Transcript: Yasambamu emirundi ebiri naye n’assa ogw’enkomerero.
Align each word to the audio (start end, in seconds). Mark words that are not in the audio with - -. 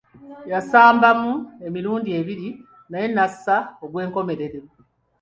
Yasambamu 0.51 1.31
emirundi 1.67 2.09
ebiri 2.19 2.49
naye 2.91 3.07
n’assa 3.09 3.57
ogw’enkomerero. 3.83 4.61